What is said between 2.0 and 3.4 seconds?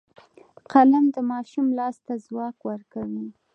ته ځواک ورکوي